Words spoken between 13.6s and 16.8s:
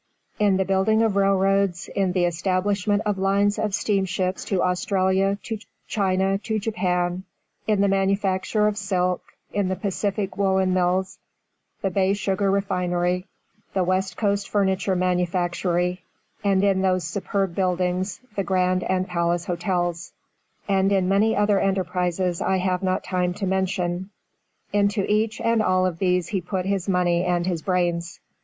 the West Coast Furniture Manufactory; and